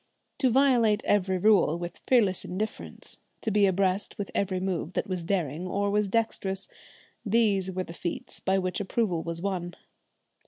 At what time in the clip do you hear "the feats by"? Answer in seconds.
7.83-8.57